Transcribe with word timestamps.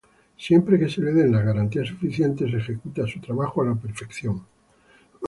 Siempre 0.35 0.79
que 0.79 0.89
se 0.89 0.99
le 0.99 1.13
den 1.13 1.31
las 1.31 1.45
garantías 1.45 1.89
suficientes, 1.89 2.51
ejecuta 2.55 3.05
su 3.05 3.21
trabajo 3.21 3.61
a 3.61 3.65
la 3.67 3.75
perfección. 3.75 4.43